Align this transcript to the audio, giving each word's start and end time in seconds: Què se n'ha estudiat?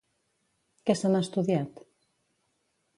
Què 0.89 0.97
se 1.03 1.13
n'ha 1.13 1.21
estudiat? 1.27 1.87